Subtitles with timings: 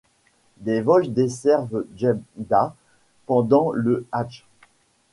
[0.57, 2.73] Des vols desservent Djeddah
[3.27, 4.47] pendant le hajj.